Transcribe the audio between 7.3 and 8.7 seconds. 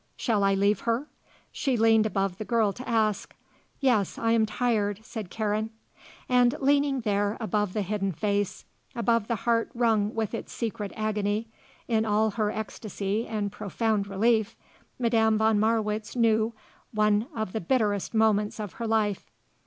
above the hidden face,